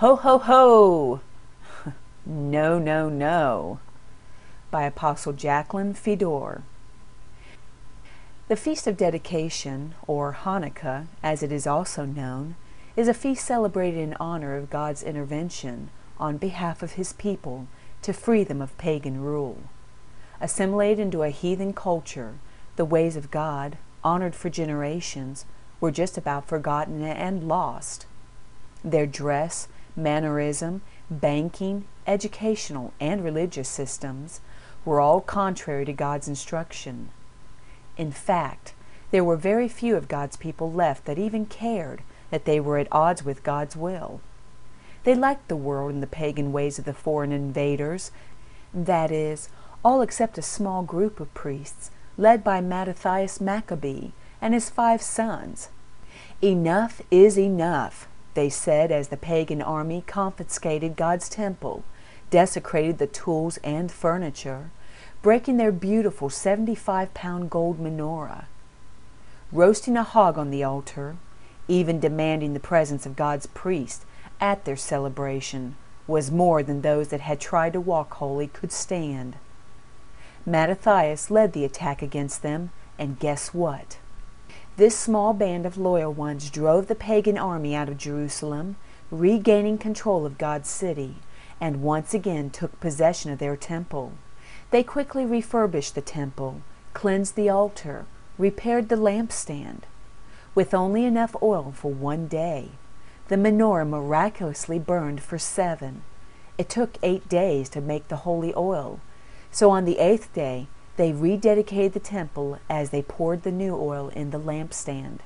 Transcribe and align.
Ho, 0.00 0.16
ho, 0.16 0.38
ho! 0.38 1.20
no, 2.24 2.78
no, 2.78 3.10
no. 3.10 3.80
By 4.70 4.84
Apostle 4.84 5.34
Jacqueline 5.34 5.92
Fedor. 5.92 6.62
The 8.48 8.56
Feast 8.56 8.86
of 8.86 8.96
Dedication, 8.96 9.94
or 10.06 10.38
Hanukkah, 10.40 11.08
as 11.22 11.42
it 11.42 11.52
is 11.52 11.66
also 11.66 12.06
known, 12.06 12.56
is 12.96 13.08
a 13.08 13.12
feast 13.12 13.44
celebrated 13.44 14.00
in 14.00 14.16
honor 14.18 14.56
of 14.56 14.70
God's 14.70 15.02
intervention 15.02 15.90
on 16.18 16.38
behalf 16.38 16.82
of 16.82 16.92
His 16.92 17.12
people 17.12 17.66
to 18.00 18.14
free 18.14 18.42
them 18.42 18.62
of 18.62 18.78
pagan 18.78 19.20
rule. 19.20 19.58
Assimilated 20.40 20.98
into 20.98 21.24
a 21.24 21.28
heathen 21.28 21.74
culture, 21.74 22.36
the 22.76 22.86
ways 22.86 23.16
of 23.16 23.30
God, 23.30 23.76
honored 24.02 24.34
for 24.34 24.48
generations, 24.48 25.44
were 25.78 25.90
just 25.90 26.16
about 26.16 26.48
forgotten 26.48 27.02
and 27.02 27.46
lost. 27.46 28.06
Their 28.82 29.04
dress, 29.04 29.68
mannerism, 29.96 30.82
banking, 31.10 31.84
educational, 32.06 32.92
and 33.00 33.24
religious 33.24 33.68
systems 33.68 34.40
were 34.84 35.00
all 35.00 35.20
contrary 35.20 35.84
to 35.84 35.92
God's 35.92 36.28
instruction. 36.28 37.10
In 37.96 38.12
fact, 38.12 38.74
there 39.10 39.24
were 39.24 39.36
very 39.36 39.68
few 39.68 39.96
of 39.96 40.08
God's 40.08 40.36
people 40.36 40.72
left 40.72 41.04
that 41.04 41.18
even 41.18 41.46
cared 41.46 42.02
that 42.30 42.44
they 42.44 42.60
were 42.60 42.78
at 42.78 42.88
odds 42.92 43.24
with 43.24 43.42
God's 43.42 43.76
will. 43.76 44.20
They 45.04 45.14
liked 45.14 45.48
the 45.48 45.56
world 45.56 45.92
and 45.92 46.02
the 46.02 46.06
pagan 46.06 46.52
ways 46.52 46.78
of 46.78 46.84
the 46.84 46.94
foreign 46.94 47.32
invaders, 47.32 48.10
that 48.72 49.10
is, 49.10 49.48
all 49.84 50.02
except 50.02 50.38
a 50.38 50.42
small 50.42 50.82
group 50.82 51.20
of 51.20 51.32
priests 51.34 51.90
led 52.16 52.44
by 52.44 52.60
Mattathias 52.60 53.40
Maccabee 53.40 54.10
and 54.40 54.54
his 54.54 54.70
five 54.70 55.02
sons. 55.02 55.70
Enough 56.42 57.02
is 57.10 57.38
enough, 57.38 58.08
they 58.34 58.48
said 58.48 58.90
as 58.92 59.08
the 59.08 59.16
pagan 59.16 59.60
army 59.60 60.02
confiscated 60.06 60.96
God's 60.96 61.28
temple, 61.28 61.84
desecrated 62.30 62.98
the 62.98 63.06
tools 63.06 63.58
and 63.64 63.90
furniture, 63.90 64.70
breaking 65.22 65.56
their 65.56 65.72
beautiful 65.72 66.30
75 66.30 67.12
pound 67.14 67.50
gold 67.50 67.78
menorah, 67.78 68.44
roasting 69.52 69.96
a 69.96 70.02
hog 70.02 70.38
on 70.38 70.50
the 70.50 70.64
altar, 70.64 71.16
even 71.68 72.00
demanding 72.00 72.54
the 72.54 72.60
presence 72.60 73.06
of 73.06 73.16
God's 73.16 73.46
priest 73.46 74.04
at 74.40 74.64
their 74.64 74.76
celebration 74.76 75.76
was 76.06 76.30
more 76.30 76.62
than 76.62 76.80
those 76.80 77.08
that 77.08 77.20
had 77.20 77.40
tried 77.40 77.72
to 77.72 77.80
walk 77.80 78.14
holy 78.14 78.48
could 78.48 78.72
stand. 78.72 79.36
Mattathias 80.44 81.30
led 81.30 81.52
the 81.52 81.64
attack 81.64 82.02
against 82.02 82.42
them, 82.42 82.70
and 82.98 83.18
guess 83.18 83.54
what? 83.54 83.98
This 84.80 84.96
small 84.96 85.34
band 85.34 85.66
of 85.66 85.76
loyal 85.76 86.10
ones 86.10 86.48
drove 86.48 86.86
the 86.86 86.94
pagan 86.94 87.36
army 87.36 87.74
out 87.74 87.90
of 87.90 87.98
Jerusalem, 87.98 88.76
regaining 89.10 89.76
control 89.76 90.24
of 90.24 90.38
God's 90.38 90.70
city, 90.70 91.16
and 91.60 91.82
once 91.82 92.14
again 92.14 92.48
took 92.48 92.80
possession 92.80 93.30
of 93.30 93.40
their 93.40 93.56
temple. 93.56 94.12
They 94.70 94.82
quickly 94.82 95.26
refurbished 95.26 95.94
the 95.94 96.00
temple, 96.00 96.62
cleansed 96.94 97.36
the 97.36 97.50
altar, 97.50 98.06
repaired 98.38 98.88
the 98.88 98.96
lampstand. 98.96 99.80
With 100.54 100.72
only 100.72 101.04
enough 101.04 101.36
oil 101.42 101.74
for 101.76 101.92
one 101.92 102.26
day, 102.26 102.70
the 103.28 103.36
menorah 103.36 103.86
miraculously 103.86 104.78
burned 104.78 105.20
for 105.20 105.36
seven. 105.36 106.04
It 106.56 106.70
took 106.70 106.96
eight 107.02 107.28
days 107.28 107.68
to 107.68 107.82
make 107.82 108.08
the 108.08 108.24
holy 108.24 108.54
oil. 108.56 109.00
So 109.50 109.68
on 109.68 109.84
the 109.84 109.98
eighth 109.98 110.32
day, 110.32 110.68
they 111.00 111.14
rededicated 111.14 111.94
the 111.94 111.98
temple 111.98 112.58
as 112.68 112.90
they 112.90 113.00
poured 113.00 113.42
the 113.42 113.50
new 113.50 113.74
oil 113.74 114.10
in 114.10 114.32
the 114.32 114.38
lampstand. 114.38 115.20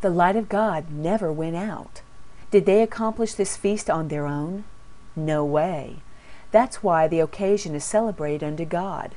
The 0.00 0.08
light 0.08 0.36
of 0.36 0.48
God 0.48 0.90
never 0.90 1.30
went 1.30 1.54
out. 1.54 2.00
Did 2.50 2.64
they 2.64 2.80
accomplish 2.80 3.34
this 3.34 3.58
feast 3.58 3.90
on 3.90 4.08
their 4.08 4.24
own? 4.24 4.64
No 5.14 5.44
way. 5.44 5.96
That's 6.50 6.82
why 6.82 7.08
the 7.08 7.20
occasion 7.20 7.74
is 7.74 7.84
celebrated 7.84 8.42
unto 8.42 8.64
God, 8.64 9.14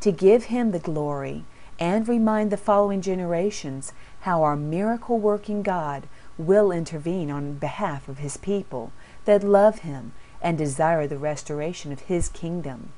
to 0.00 0.10
give 0.10 0.46
Him 0.46 0.72
the 0.72 0.80
glory 0.80 1.44
and 1.78 2.08
remind 2.08 2.50
the 2.50 2.56
following 2.56 3.00
generations 3.00 3.92
how 4.22 4.42
our 4.42 4.56
miracle 4.56 5.20
working 5.20 5.62
God 5.62 6.08
will 6.36 6.72
intervene 6.72 7.30
on 7.30 7.54
behalf 7.54 8.08
of 8.08 8.18
his 8.18 8.36
people 8.36 8.90
that 9.24 9.44
love 9.44 9.80
him 9.80 10.14
and 10.40 10.58
desire 10.58 11.06
the 11.06 11.16
restoration 11.16 11.92
of 11.92 12.00
his 12.00 12.28
kingdom. 12.28 12.88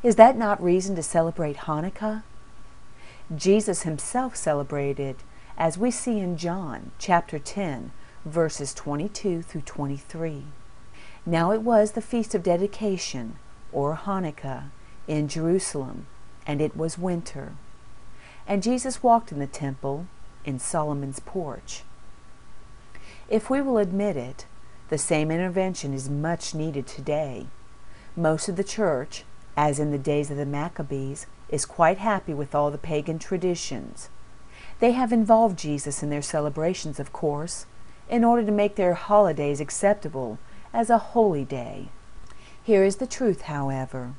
Is 0.00 0.14
that 0.14 0.36
not 0.36 0.62
reason 0.62 0.94
to 0.94 1.02
celebrate 1.02 1.56
Hanukkah? 1.56 2.22
Jesus 3.34 3.82
himself 3.82 4.36
celebrated, 4.36 5.16
as 5.56 5.76
we 5.76 5.90
see 5.90 6.20
in 6.20 6.36
John 6.36 6.92
chapter 7.00 7.40
10, 7.40 7.90
verses 8.24 8.72
22 8.74 9.42
through 9.42 9.62
23. 9.62 10.44
Now 11.26 11.50
it 11.50 11.62
was 11.62 11.92
the 11.92 12.00
feast 12.00 12.32
of 12.32 12.44
dedication, 12.44 13.40
or 13.72 13.96
Hanukkah, 13.96 14.70
in 15.08 15.26
Jerusalem, 15.26 16.06
and 16.46 16.60
it 16.60 16.76
was 16.76 16.96
winter. 16.96 17.54
And 18.46 18.62
Jesus 18.62 19.02
walked 19.02 19.32
in 19.32 19.40
the 19.40 19.48
temple, 19.48 20.06
in 20.44 20.60
Solomon's 20.60 21.18
porch. 21.18 21.82
If 23.28 23.50
we 23.50 23.60
will 23.60 23.78
admit 23.78 24.16
it, 24.16 24.46
the 24.90 24.96
same 24.96 25.32
intervention 25.32 25.92
is 25.92 26.08
much 26.08 26.54
needed 26.54 26.86
today. 26.86 27.48
Most 28.14 28.48
of 28.48 28.54
the 28.54 28.64
church, 28.64 29.24
as 29.58 29.80
in 29.80 29.90
the 29.90 29.98
days 29.98 30.30
of 30.30 30.36
the 30.36 30.46
Maccabees, 30.46 31.26
is 31.48 31.66
quite 31.66 31.98
happy 31.98 32.32
with 32.32 32.54
all 32.54 32.70
the 32.70 32.78
pagan 32.78 33.18
traditions. 33.18 34.08
They 34.78 34.92
have 34.92 35.12
involved 35.12 35.58
Jesus 35.58 36.00
in 36.00 36.10
their 36.10 36.22
celebrations, 36.22 37.00
of 37.00 37.12
course, 37.12 37.66
in 38.08 38.22
order 38.22 38.46
to 38.46 38.52
make 38.52 38.76
their 38.76 38.94
holidays 38.94 39.60
acceptable 39.60 40.38
as 40.72 40.90
a 40.90 40.98
holy 40.98 41.44
day. 41.44 41.88
Here 42.62 42.84
is 42.84 42.96
the 42.96 43.06
truth, 43.06 43.42
however. 43.42 44.12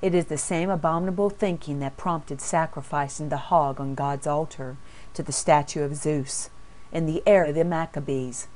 It 0.00 0.16
is 0.16 0.24
the 0.24 0.36
same 0.36 0.68
abominable 0.68 1.30
thinking 1.30 1.78
that 1.78 1.96
prompted 1.96 2.40
sacrificing 2.40 3.28
the 3.28 3.36
hog 3.36 3.80
on 3.80 3.94
God's 3.94 4.26
altar 4.26 4.76
to 5.14 5.22
the 5.22 5.30
statue 5.30 5.84
of 5.84 5.94
Zeus 5.94 6.50
in 6.90 7.06
the 7.06 7.22
era 7.24 7.50
of 7.50 7.54
the 7.54 7.64
Maccabees 7.64 8.48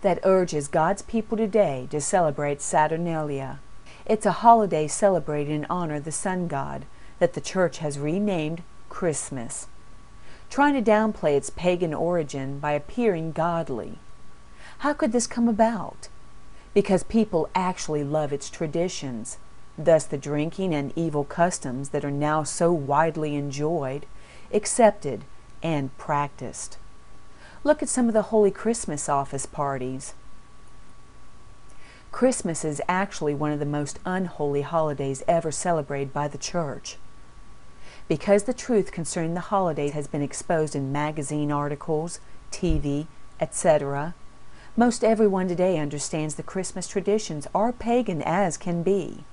that 0.00 0.18
urges 0.24 0.66
God's 0.66 1.02
people 1.02 1.38
today 1.38 1.86
to 1.92 2.00
celebrate 2.00 2.60
Saturnalia. 2.60 3.60
It's 4.04 4.26
a 4.26 4.32
holiday 4.32 4.88
celebrated 4.88 5.52
in 5.52 5.66
honor 5.70 5.96
of 5.96 6.04
the 6.04 6.12
sun 6.12 6.48
god 6.48 6.84
that 7.20 7.34
the 7.34 7.40
church 7.40 7.78
has 7.78 7.98
renamed 7.98 8.62
Christmas, 8.88 9.68
trying 10.50 10.74
to 10.74 10.90
downplay 10.90 11.36
its 11.36 11.50
pagan 11.50 11.94
origin 11.94 12.58
by 12.58 12.72
appearing 12.72 13.32
godly. 13.32 13.98
How 14.78 14.92
could 14.92 15.12
this 15.12 15.28
come 15.28 15.48
about? 15.48 16.08
Because 16.74 17.04
people 17.04 17.48
actually 17.54 18.02
love 18.02 18.32
its 18.32 18.50
traditions. 18.50 19.38
Thus, 19.78 20.04
the 20.04 20.18
drinking 20.18 20.74
and 20.74 20.92
evil 20.96 21.24
customs 21.24 21.90
that 21.90 22.04
are 22.04 22.10
now 22.10 22.42
so 22.42 22.72
widely 22.72 23.36
enjoyed, 23.36 24.04
accepted, 24.52 25.24
and 25.62 25.96
practiced. 25.96 26.76
Look 27.62 27.82
at 27.82 27.88
some 27.88 28.08
of 28.08 28.14
the 28.14 28.22
Holy 28.22 28.50
Christmas 28.50 29.08
office 29.08 29.46
parties. 29.46 30.14
Christmas 32.12 32.62
is 32.62 32.82
actually 32.88 33.34
one 33.34 33.52
of 33.52 33.58
the 33.58 33.64
most 33.64 33.98
unholy 34.04 34.60
holidays 34.60 35.24
ever 35.26 35.50
celebrated 35.50 36.12
by 36.12 36.28
the 36.28 36.38
church. 36.38 36.98
Because 38.06 38.44
the 38.44 38.52
truth 38.52 38.92
concerning 38.92 39.32
the 39.32 39.40
holiday 39.40 39.88
has 39.88 40.06
been 40.06 40.20
exposed 40.20 40.76
in 40.76 40.92
magazine 40.92 41.50
articles, 41.50 42.20
TV, 42.52 43.06
etc., 43.40 44.14
most 44.76 45.02
everyone 45.02 45.48
today 45.48 45.78
understands 45.78 46.34
the 46.34 46.42
Christmas 46.42 46.86
traditions 46.86 47.46
are 47.54 47.72
pagan 47.72 48.22
as 48.22 48.56
can 48.56 48.82
be. 48.82 49.24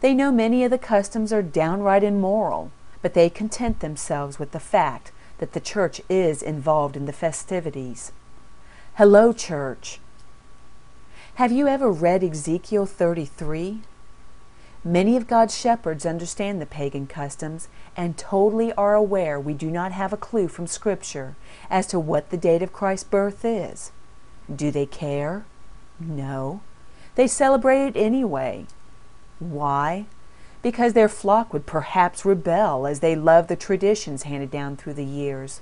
They 0.00 0.14
know 0.14 0.30
many 0.30 0.64
of 0.64 0.70
the 0.70 0.78
customs 0.78 1.32
are 1.32 1.42
downright 1.42 2.04
immoral, 2.04 2.70
but 3.02 3.14
they 3.14 3.28
content 3.28 3.80
themselves 3.80 4.38
with 4.38 4.52
the 4.52 4.60
fact 4.60 5.10
that 5.38 5.52
the 5.52 5.60
church 5.60 6.00
is 6.08 6.42
involved 6.42 6.96
in 6.96 7.06
the 7.06 7.12
festivities. 7.12 8.12
Hello, 8.94 9.32
church. 9.32 9.98
Have 11.36 11.52
you 11.52 11.66
ever 11.66 11.90
read 11.90 12.22
Ezekiel 12.22 12.86
33? 12.86 13.80
Many 14.84 15.16
of 15.16 15.26
God's 15.26 15.58
shepherds 15.58 16.06
understand 16.06 16.60
the 16.60 16.66
pagan 16.66 17.06
customs 17.06 17.68
and 17.96 18.16
totally 18.16 18.72
are 18.74 18.94
aware 18.94 19.40
we 19.40 19.54
do 19.54 19.70
not 19.70 19.92
have 19.92 20.12
a 20.12 20.16
clue 20.16 20.48
from 20.48 20.66
Scripture 20.66 21.34
as 21.70 21.86
to 21.88 21.98
what 21.98 22.30
the 22.30 22.36
date 22.36 22.62
of 22.62 22.72
Christ's 22.72 23.08
birth 23.08 23.44
is. 23.44 23.90
Do 24.54 24.70
they 24.70 24.86
care? 24.86 25.44
No. 25.98 26.60
They 27.14 27.26
celebrate 27.26 27.86
it 27.88 27.96
anyway. 27.96 28.66
Why? 29.38 30.06
because 30.64 30.94
their 30.94 31.10
flock 31.10 31.52
would 31.52 31.66
perhaps 31.66 32.24
rebel 32.24 32.86
as 32.86 33.00
they 33.00 33.14
loved 33.14 33.50
the 33.50 33.54
traditions 33.54 34.22
handed 34.22 34.50
down 34.50 34.78
through 34.78 34.94
the 34.94 35.04
years. 35.04 35.60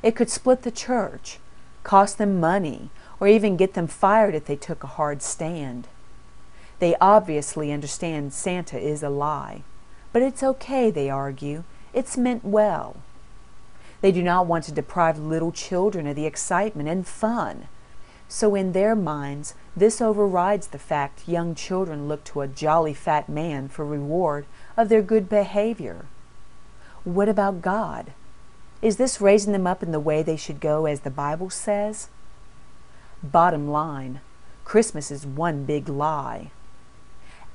It 0.00 0.14
could 0.14 0.30
split 0.30 0.62
the 0.62 0.70
church, 0.70 1.40
cost 1.82 2.18
them 2.18 2.38
money, 2.38 2.88
or 3.20 3.28
even 3.28 3.56
get 3.56 3.74
them 3.74 3.86
fired 3.86 4.34
if 4.34 4.44
they 4.44 4.56
took 4.56 4.82
a 4.82 4.88
hard 4.88 5.22
stand. 5.22 5.88
They 6.78 6.96
obviously 7.00 7.72
understand 7.72 8.32
Santa 8.32 8.78
is 8.78 9.02
a 9.02 9.08
lie, 9.08 9.62
but 10.12 10.22
it's 10.22 10.42
okay, 10.42 10.90
they 10.90 11.08
argue. 11.08 11.64
It's 11.92 12.16
meant 12.16 12.44
well. 12.44 12.96
They 14.00 14.12
do 14.12 14.22
not 14.22 14.46
want 14.46 14.64
to 14.64 14.72
deprive 14.72 15.18
little 15.18 15.52
children 15.52 16.06
of 16.06 16.16
the 16.16 16.26
excitement 16.26 16.88
and 16.88 17.06
fun. 17.06 17.68
So 18.28 18.54
in 18.54 18.72
their 18.72 18.96
minds, 18.96 19.54
this 19.76 20.00
overrides 20.00 20.66
the 20.66 20.78
fact 20.78 21.28
young 21.28 21.54
children 21.54 22.08
look 22.08 22.24
to 22.24 22.40
a 22.40 22.48
jolly 22.48 22.94
fat 22.94 23.28
man 23.28 23.68
for 23.68 23.84
reward 23.84 24.46
of 24.76 24.88
their 24.88 25.02
good 25.02 25.28
behavior. 25.28 26.06
What 27.04 27.28
about 27.28 27.62
God? 27.62 28.12
Is 28.82 28.96
this 28.96 29.20
raising 29.20 29.52
them 29.52 29.66
up 29.66 29.82
in 29.82 29.92
the 29.92 30.00
way 30.00 30.22
they 30.22 30.36
should 30.36 30.60
go 30.60 30.86
as 30.86 31.00
the 31.00 31.10
Bible 31.10 31.48
says? 31.48 32.08
Bottom 33.32 33.68
line, 33.68 34.20
Christmas 34.66 35.10
is 35.10 35.24
one 35.24 35.64
big 35.64 35.88
lie. 35.88 36.50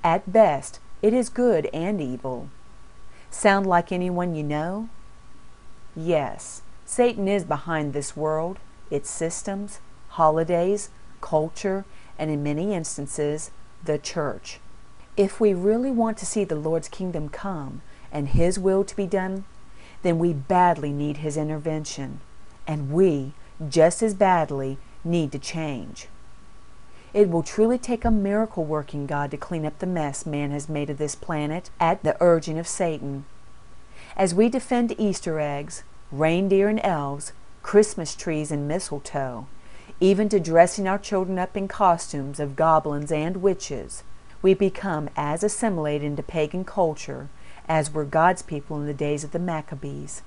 At 0.04 0.34
best, 0.34 0.80
it 1.04 1.14
is 1.14 1.30
good 1.30 1.68
and 1.68 2.02
evil. 2.02 2.50
Sound 3.30 3.68
like 3.68 3.92
anyone 3.92 4.34
you 4.34 4.42
know? 4.42 4.90
Yes, 5.96 6.64
Satan 6.86 7.28
is 7.28 7.44
behind 7.44 7.94
this 7.94 8.18
world, 8.18 8.58
its 8.90 9.12
systems, 9.12 9.80
holidays, 10.10 10.90
culture, 11.22 11.86
and 12.18 12.32
in 12.32 12.42
many 12.42 12.74
instances, 12.74 13.52
the 13.86 14.00
church. 14.00 14.60
If 15.16 15.40
we 15.40 15.54
really 15.54 15.92
want 15.92 16.18
to 16.18 16.26
see 16.26 16.46
the 16.46 16.56
Lord's 16.56 16.90
kingdom 16.90 17.30
come 17.30 17.84
and 18.12 18.30
His 18.30 18.58
will 18.58 18.84
to 18.86 18.96
be 18.96 19.06
done, 19.06 19.46
then 20.02 20.18
we 20.18 20.34
badly 20.34 20.92
need 20.92 21.18
His 21.18 21.38
intervention, 21.38 22.22
and 22.66 22.92
we, 22.92 23.34
just 23.70 24.02
as 24.02 24.16
badly, 24.16 24.80
need 25.04 25.32
to 25.32 25.40
change. 25.40 26.08
It 27.14 27.30
will 27.30 27.44
truly 27.44 27.78
take 27.78 28.06
a 28.06 28.12
miracle 28.12 28.64
working 28.64 29.08
God 29.08 29.32
to 29.32 29.38
clean 29.38 29.66
up 29.66 29.80
the 29.80 29.88
mess 29.88 30.26
man 30.26 30.52
has 30.52 30.70
made 30.70 30.90
of 30.90 30.98
this 30.98 31.16
planet 31.16 31.70
at 31.80 32.04
the 32.04 32.16
urging 32.22 32.60
of 32.60 32.68
Satan. 32.68 33.26
As 34.16 34.36
we 34.36 34.50
defend 34.50 34.94
Easter 35.00 35.40
eggs, 35.40 35.84
reindeer 36.12 36.68
and 36.70 36.80
elves, 36.84 37.32
Christmas 37.64 38.16
trees 38.16 38.52
and 38.52 38.68
mistletoe, 38.68 39.48
even 40.00 40.30
to 40.30 40.40
dressing 40.40 40.88
our 40.88 41.00
children 41.00 41.40
up 41.40 41.58
in 41.58 41.68
costumes 41.68 42.40
of 42.40 42.56
goblins 42.56 43.12
and 43.12 43.38
witches, 43.38 44.04
we 44.42 44.54
become 44.54 45.10
as 45.16 45.44
assimilated 45.44 46.04
into 46.06 46.24
pagan 46.24 46.64
culture 46.64 47.28
as 47.68 47.94
were 47.94 48.06
God's 48.06 48.42
people 48.42 48.80
in 48.80 48.88
the 48.88 48.94
days 48.94 49.24
of 49.24 49.32
the 49.32 49.40
Maccabees. 49.40 50.22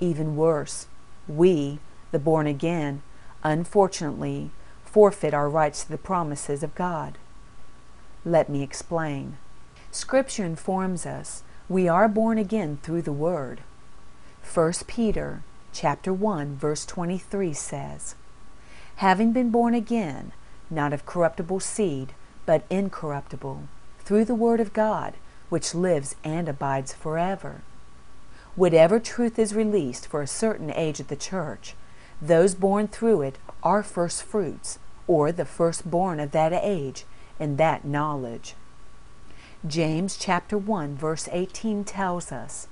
Even 0.00 0.36
worse, 0.36 0.86
we, 1.28 1.78
the 2.10 2.18
born 2.18 2.46
again, 2.46 3.02
unfortunately, 3.44 4.50
forfeit 4.84 5.34
our 5.34 5.48
rights 5.48 5.84
to 5.84 5.90
the 5.90 5.98
promises 5.98 6.62
of 6.62 6.74
God. 6.74 7.18
Let 8.24 8.48
me 8.48 8.62
explain. 8.62 9.36
Scripture 9.90 10.44
informs 10.44 11.04
us 11.04 11.42
we 11.68 11.88
are 11.88 12.08
born 12.08 12.38
again 12.38 12.78
through 12.82 13.02
the 13.02 13.12
Word. 13.12 13.60
1 14.52 14.72
Peter 14.86 15.42
chapter 15.72 16.12
1 16.12 16.56
verse 16.56 16.86
23 16.86 17.52
says, 17.52 18.14
Having 18.96 19.32
been 19.32 19.50
born 19.50 19.74
again, 19.74 20.32
not 20.70 20.92
of 20.92 21.06
corruptible 21.06 21.60
seed, 21.60 22.14
but 22.46 22.64
incorruptible, 22.70 23.64
through 24.00 24.24
the 24.24 24.34
Word 24.34 24.60
of 24.60 24.72
God, 24.72 25.14
which 25.48 25.74
lives 25.74 26.16
and 26.22 26.48
abides 26.48 26.92
forever. 26.92 27.62
Whatever 28.54 29.00
truth 29.00 29.38
is 29.38 29.54
released 29.54 30.06
for 30.06 30.22
a 30.22 30.26
certain 30.26 30.70
age 30.70 31.00
of 31.00 31.08
the 31.08 31.16
church, 31.16 31.74
those 32.26 32.54
born 32.54 32.88
through 32.88 33.22
it 33.22 33.38
are 33.62 33.82
first 33.82 34.22
fruits, 34.22 34.78
or 35.06 35.30
the 35.30 35.44
firstborn 35.44 36.18
of 36.18 36.30
that 36.30 36.52
age 36.52 37.04
and 37.38 37.58
that 37.58 37.84
knowledge. 37.84 38.54
James 39.66 40.16
chapter 40.16 40.56
1 40.56 40.96
verse 40.96 41.28
18 41.30 41.84
tells 41.84 42.32
us, 42.32 42.66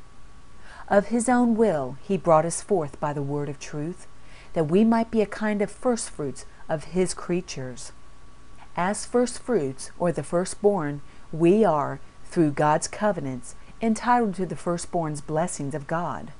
Of 0.89 1.09
his 1.09 1.29
own 1.29 1.55
will 1.55 1.97
he 2.03 2.17
brought 2.17 2.47
us 2.47 2.63
forth 2.63 2.99
by 2.99 3.13
the 3.13 3.23
word 3.23 3.49
of 3.49 3.59
truth, 3.59 4.07
that 4.55 4.69
we 4.69 4.85
might 4.85 5.11
be 5.11 5.21
a 5.21 5.27
kind 5.27 5.61
of 5.61 5.71
firstfruits 5.71 6.47
of 6.69 6.85
his 6.85 7.13
creatures. 7.13 7.93
As 8.75 9.05
firstfruits, 9.05 9.91
or 9.99 10.13
the 10.13 10.23
firstborn, 10.23 11.03
we 11.31 11.63
are, 11.63 12.01
through 12.25 12.53
God's 12.53 12.89
covenants, 12.89 13.55
entitled 13.83 14.35
to 14.37 14.47
the 14.47 14.57
firstborn's 14.57 15.21
blessings 15.21 15.75
of 15.75 15.87
God. 15.87 16.33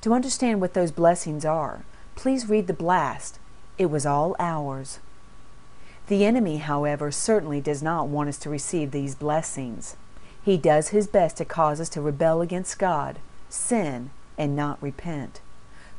To 0.00 0.14
understand 0.14 0.62
what 0.62 0.74
those 0.74 0.92
blessings 0.92 1.44
are, 1.44 1.84
please 2.14 2.48
read 2.48 2.66
the 2.66 2.72
blast 2.72 3.38
it 3.76 3.86
was 3.86 4.06
all 4.06 4.36
ours. 4.38 5.00
The 6.06 6.24
enemy, 6.24 6.58
however, 6.58 7.10
certainly 7.10 7.60
does 7.60 7.82
not 7.82 8.08
want 8.08 8.28
us 8.28 8.38
to 8.38 8.50
receive 8.50 8.90
these 8.90 9.14
blessings. 9.14 9.96
He 10.44 10.56
does 10.56 10.88
his 10.88 11.06
best 11.06 11.38
to 11.38 11.44
cause 11.44 11.80
us 11.80 11.88
to 11.90 12.00
rebel 12.00 12.40
against 12.40 12.78
God, 12.78 13.18
sin, 13.48 14.10
and 14.36 14.54
not 14.54 14.82
repent, 14.82 15.40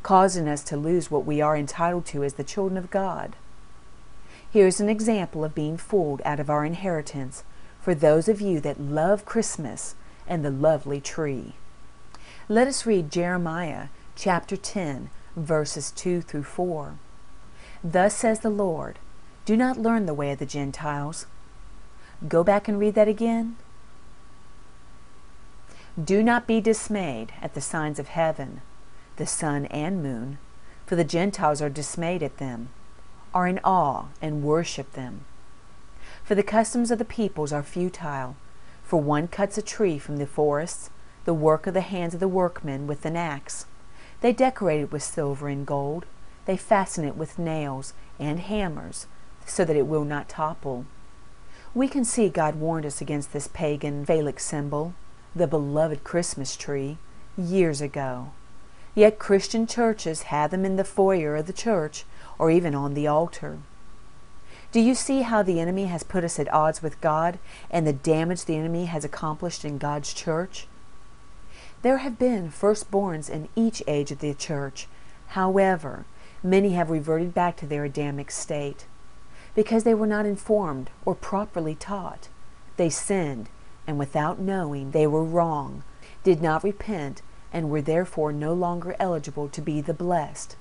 causing 0.03 0.47
us 0.47 0.63
to 0.65 0.77
lose 0.77 1.09
what 1.09 1.25
we 1.25 1.41
are 1.41 1.57
entitled 1.57 2.05
to 2.07 2.23
as 2.23 2.35
the 2.35 2.43
children 2.43 2.77
of 2.77 2.91
God. 2.91 3.35
Here's 4.49 4.79
an 4.79 4.89
example 4.89 5.43
of 5.43 5.55
being 5.55 5.75
fooled 5.75 6.21
out 6.23 6.39
of 6.39 6.49
our 6.49 6.63
inheritance 6.63 7.43
for 7.81 7.93
those 7.93 8.29
of 8.29 8.39
you 8.39 8.61
that 8.61 8.79
love 8.79 9.25
Christmas 9.25 9.95
and 10.27 10.45
the 10.45 10.51
lovely 10.51 11.01
tree. 11.01 11.53
Let 12.47 12.67
us 12.67 12.85
read 12.85 13.11
Jeremiah 13.11 13.87
chapter 14.15 14.55
10, 14.55 15.09
verses 15.35 15.91
2 15.91 16.21
through 16.21 16.43
4. 16.43 16.97
Thus 17.83 18.13
says 18.15 18.39
the 18.39 18.49
Lord 18.49 18.99
Do 19.45 19.55
not 19.57 19.77
learn 19.77 20.05
the 20.05 20.13
way 20.13 20.31
of 20.31 20.39
the 20.39 20.45
Gentiles. 20.45 21.25
Go 22.27 22.43
back 22.43 22.67
and 22.67 22.79
read 22.79 22.95
that 22.95 23.07
again. 23.07 23.57
Do 26.01 26.21
not 26.23 26.47
be 26.47 26.59
dismayed 26.59 27.33
at 27.41 27.53
the 27.53 27.61
signs 27.61 27.99
of 27.99 28.09
heaven, 28.09 28.61
the 29.15 29.27
sun 29.27 29.65
and 29.67 30.03
moon, 30.03 30.39
for 30.85 30.95
the 30.95 31.03
Gentiles 31.03 31.61
are 31.61 31.69
dismayed 31.69 32.21
at 32.21 32.37
them, 32.37 32.69
are 33.33 33.47
in 33.47 33.59
awe 33.63 34.05
and 34.21 34.43
worship 34.43 34.91
them. 34.93 35.25
For 36.23 36.35
the 36.35 36.43
customs 36.43 36.91
of 36.91 36.99
the 36.99 37.05
peoples 37.05 37.53
are 37.53 37.63
futile, 37.63 38.35
for 38.83 39.01
one 39.01 39.27
cuts 39.27 39.57
a 39.57 39.61
tree 39.61 39.97
from 39.97 40.17
the 40.17 40.27
forests, 40.27 40.89
the 41.23 41.33
work 41.33 41.65
of 41.65 41.73
the 41.73 41.81
hands 41.81 42.13
of 42.13 42.19
the 42.19 42.27
workmen 42.27 42.87
with 42.87 43.05
an 43.05 43.15
axe. 43.15 43.65
They 44.25 44.33
decorate 44.33 44.81
it 44.81 44.91
with 44.91 45.03
silver 45.03 45.49
and 45.49 45.67
gold, 45.67 46.07
they 46.47 46.57
fasten 46.57 47.05
it 47.05 47.15
with 47.15 47.37
nails 47.37 47.93
and 48.17 48.39
hammers 48.39 49.05
so 49.45 49.63
that 49.63 49.75
it 49.75 49.85
will 49.85 50.03
not 50.03 50.29
topple. 50.29 50.87
We 51.75 51.87
can 51.87 52.03
see 52.03 52.29
God 52.29 52.55
warned 52.55 52.87
us 52.87 53.01
against 53.01 53.33
this 53.33 53.47
pagan 53.47 54.03
phallic 54.03 54.39
symbol, 54.39 54.95
the 55.35 55.45
beloved 55.45 56.03
Christmas 56.03 56.55
tree, 56.55 56.97
years 57.37 57.81
ago. 57.81 58.31
Yet 58.95 59.19
Christian 59.19 59.67
churches 59.67 60.23
have 60.33 60.49
them 60.49 60.65
in 60.65 60.75
the 60.75 60.83
foyer 60.83 61.35
of 61.35 61.45
the 61.45 61.53
church 61.53 62.03
or 62.39 62.49
even 62.49 62.73
on 62.73 62.95
the 62.95 63.05
altar. 63.05 63.59
Do 64.71 64.79
you 64.79 64.95
see 64.95 65.21
how 65.21 65.43
the 65.43 65.59
enemy 65.59 65.85
has 65.85 66.01
put 66.01 66.23
us 66.23 66.39
at 66.39 66.51
odds 66.51 66.81
with 66.81 66.99
God 66.99 67.37
and 67.69 67.85
the 67.85 67.93
damage 67.93 68.45
the 68.45 68.57
enemy 68.57 68.85
has 68.85 69.05
accomplished 69.05 69.63
in 69.63 69.77
God's 69.77 70.15
church? 70.15 70.65
There 71.85 71.99
have 71.99 72.17
been 72.17 72.49
firstborns 72.49 73.29
in 73.29 73.47
each 73.55 73.83
age 73.85 74.09
of 74.09 74.17
the 74.17 74.33
church. 74.33 74.87
However, 75.27 76.05
Many 76.45 76.73
have 76.73 76.91
reverted 76.91 77.33
back 77.33 77.57
to 77.57 77.65
their 77.65 77.85
Adamic 77.85 78.29
state 78.29 78.85
because 79.55 79.83
they 79.83 79.95
were 79.95 80.05
not 80.05 80.27
informed 80.27 80.91
or 81.05 81.15
properly 81.15 81.73
taught. 81.73 82.29
They 82.77 82.89
sinned, 82.89 83.49
and 83.87 83.97
without 83.97 84.37
knowing 84.37 84.91
they 84.91 85.07
were 85.07 85.23
wrong, 85.23 85.83
did 86.23 86.41
not 86.41 86.63
repent, 86.63 87.23
and 87.51 87.71
were 87.71 87.81
therefore 87.81 88.31
no 88.31 88.53
longer 88.53 88.95
eligible 88.99 89.47
to 89.49 89.61
be 89.61 89.81
the 89.81 89.93
blessed, 89.93 90.55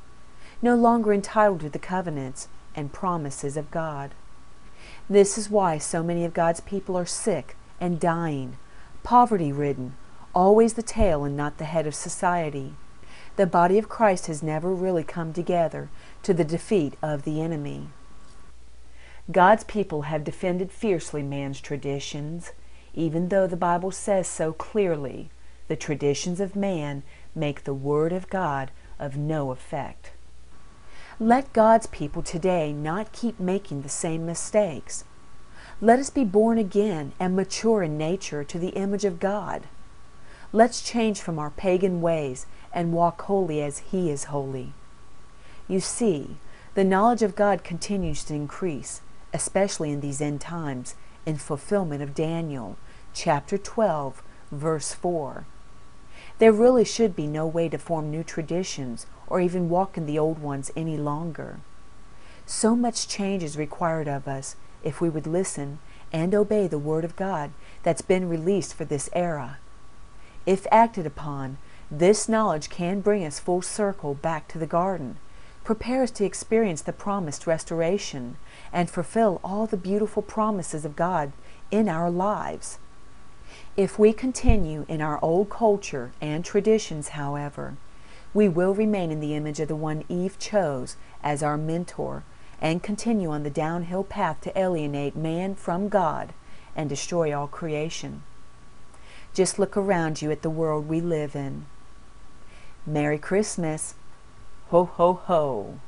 no 0.62 0.74
longer 0.74 1.12
entitled 1.12 1.60
to 1.60 1.68
the 1.68 1.78
covenants 1.78 2.48
and 2.74 2.92
promises 2.92 3.56
of 3.56 3.70
God. 3.70 4.12
This 5.08 5.36
is 5.36 5.50
why 5.50 5.76
so 5.76 6.02
many 6.02 6.24
of 6.24 6.32
God's 6.32 6.60
people 6.60 6.96
are 6.96 7.04
sick 7.04 7.56
and 7.80 8.00
dying, 8.00 8.56
poverty 9.02 9.52
ridden, 9.52 9.96
always 10.34 10.74
the 10.74 10.82
tail 10.82 11.24
and 11.24 11.36
not 11.36 11.58
the 11.58 11.64
head 11.64 11.86
of 11.86 11.94
society 11.94 12.74
the 13.36 13.46
body 13.46 13.78
of 13.78 13.88
Christ 13.88 14.28
has 14.28 14.42
never 14.42 14.72
really 14.72 15.02
come 15.02 15.32
together 15.32 15.88
to 16.22 16.32
the 16.32 16.44
defeat 16.44 16.94
of 17.02 17.24
the 17.24 17.40
enemy. 17.40 17.88
God's 19.30 19.64
people 19.64 20.02
have 20.02 20.22
defended 20.22 20.70
fiercely 20.70 21.22
man's 21.22 21.60
traditions, 21.60 22.52
even 22.94 23.28
though 23.28 23.46
the 23.46 23.56
Bible 23.56 23.90
says 23.90 24.28
so 24.28 24.52
clearly 24.52 25.30
the 25.66 25.76
traditions 25.76 26.38
of 26.38 26.54
man 26.54 27.02
make 27.34 27.64
the 27.64 27.74
Word 27.74 28.12
of 28.12 28.30
God 28.30 28.70
of 29.00 29.16
no 29.16 29.50
effect. 29.50 30.12
Let 31.18 31.52
God's 31.52 31.88
people 31.88 32.22
today 32.22 32.72
not 32.72 33.12
keep 33.12 33.40
making 33.40 33.82
the 33.82 33.88
same 33.88 34.26
mistakes. 34.26 35.04
Let 35.80 35.98
us 35.98 36.10
be 36.10 36.24
born 36.24 36.58
again 36.58 37.12
and 37.18 37.34
mature 37.34 37.82
in 37.82 37.98
nature 37.98 38.44
to 38.44 38.58
the 38.58 38.70
image 38.70 39.04
of 39.04 39.18
God. 39.18 39.66
Let's 40.54 40.82
change 40.82 41.20
from 41.20 41.40
our 41.40 41.50
pagan 41.50 42.00
ways 42.00 42.46
and 42.72 42.92
walk 42.92 43.22
holy 43.22 43.60
as 43.60 43.90
He 43.90 44.08
is 44.08 44.26
holy. 44.26 44.72
You 45.66 45.80
see, 45.80 46.36
the 46.74 46.84
knowledge 46.84 47.22
of 47.22 47.34
God 47.34 47.64
continues 47.64 48.22
to 48.22 48.34
increase, 48.34 49.00
especially 49.32 49.90
in 49.90 50.00
these 50.00 50.20
end 50.20 50.40
times, 50.40 50.94
in 51.26 51.38
fulfillment 51.38 52.04
of 52.04 52.14
Daniel 52.14 52.76
chapter 53.12 53.58
12, 53.58 54.22
verse 54.52 54.94
4. 54.94 55.44
There 56.38 56.52
really 56.52 56.84
should 56.84 57.16
be 57.16 57.26
no 57.26 57.48
way 57.48 57.68
to 57.68 57.76
form 57.76 58.12
new 58.12 58.22
traditions 58.22 59.06
or 59.26 59.40
even 59.40 59.68
walk 59.68 59.96
in 59.96 60.06
the 60.06 60.20
old 60.20 60.38
ones 60.38 60.70
any 60.76 60.96
longer. 60.96 61.58
So 62.46 62.76
much 62.76 63.08
change 63.08 63.42
is 63.42 63.58
required 63.58 64.06
of 64.06 64.28
us 64.28 64.54
if 64.84 65.00
we 65.00 65.10
would 65.10 65.26
listen 65.26 65.80
and 66.12 66.32
obey 66.32 66.68
the 66.68 66.78
Word 66.78 67.04
of 67.04 67.16
God 67.16 67.50
that's 67.82 68.02
been 68.02 68.28
released 68.28 68.74
for 68.74 68.84
this 68.84 69.10
era. 69.14 69.58
If 70.46 70.66
acted 70.70 71.06
upon, 71.06 71.58
this 71.90 72.28
knowledge 72.28 72.68
can 72.68 73.00
bring 73.00 73.24
us 73.24 73.38
full 73.38 73.62
circle 73.62 74.14
back 74.14 74.48
to 74.48 74.58
the 74.58 74.66
garden, 74.66 75.16
prepare 75.64 76.02
us 76.02 76.10
to 76.12 76.24
experience 76.24 76.82
the 76.82 76.92
promised 76.92 77.46
restoration, 77.46 78.36
and 78.72 78.90
fulfill 78.90 79.40
all 79.42 79.66
the 79.66 79.76
beautiful 79.76 80.22
promises 80.22 80.84
of 80.84 80.96
God 80.96 81.32
in 81.70 81.88
our 81.88 82.10
lives. 82.10 82.78
If 83.76 83.98
we 83.98 84.12
continue 84.12 84.84
in 84.88 85.00
our 85.00 85.18
old 85.22 85.48
culture 85.50 86.12
and 86.20 86.44
traditions, 86.44 87.08
however, 87.08 87.76
we 88.34 88.48
will 88.48 88.74
remain 88.74 89.10
in 89.10 89.20
the 89.20 89.34
image 89.34 89.60
of 89.60 89.68
the 89.68 89.76
one 89.76 90.04
Eve 90.08 90.38
chose 90.38 90.96
as 91.22 91.42
our 91.42 91.56
mentor 91.56 92.24
and 92.60 92.82
continue 92.82 93.30
on 93.30 93.44
the 93.44 93.50
downhill 93.50 94.04
path 94.04 94.40
to 94.42 94.58
alienate 94.58 95.16
man 95.16 95.54
from 95.54 95.88
God 95.88 96.32
and 96.76 96.88
destroy 96.88 97.36
all 97.36 97.46
creation. 97.46 98.22
Just 99.34 99.58
look 99.58 99.76
around 99.76 100.22
you 100.22 100.30
at 100.30 100.42
the 100.42 100.50
world 100.50 100.88
we 100.88 101.00
live 101.00 101.34
in. 101.34 101.66
Merry 102.86 103.18
Christmas. 103.18 103.94
Ho, 104.68 104.84
ho, 104.84 105.14
ho. 105.14 105.80